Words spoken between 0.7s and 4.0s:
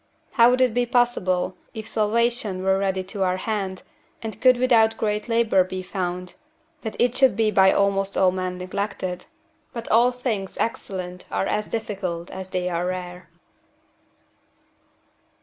be possible, if salvation were ready to our hand,